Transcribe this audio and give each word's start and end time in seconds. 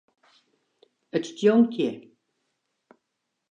It 1.17 1.23
stjonkt 1.29 1.73
hjir. 1.77 1.97